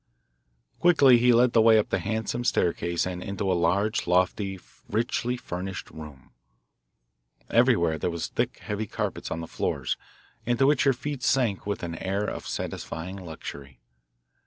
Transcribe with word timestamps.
Quickly 0.79 1.19
he 1.19 1.31
led 1.31 1.53
the 1.53 1.61
way 1.61 1.77
up 1.77 1.89
the 1.89 1.99
handsome 1.99 2.43
staircase 2.43 3.05
and 3.05 3.21
into 3.21 3.43
a 3.51 3.53
large, 3.53 4.07
lofty, 4.07 4.59
richly 4.89 5.37
furnished 5.37 5.91
room. 5.91 6.31
Everywhere 7.51 7.99
there 7.99 8.09
were 8.09 8.17
thick, 8.17 8.57
heavy 8.63 8.87
carpets 8.87 9.29
on 9.29 9.41
the 9.41 9.47
floors, 9.47 9.97
into 10.43 10.65
which 10.65 10.85
your 10.85 10.95
feet 10.95 11.21
sank 11.21 11.67
with 11.67 11.83
an 11.83 11.93
air 11.99 12.23
of 12.25 12.47
satisfying 12.47 13.15
luxury. 13.15 13.79